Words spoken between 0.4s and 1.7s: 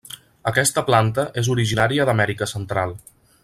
Aquesta planta és